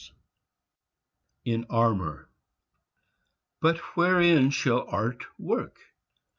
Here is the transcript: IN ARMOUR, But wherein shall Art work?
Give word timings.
IN 1.45 1.63
ARMOUR, 1.69 2.27
But 3.61 3.77
wherein 3.95 4.49
shall 4.49 4.87
Art 4.89 5.25
work? 5.37 5.77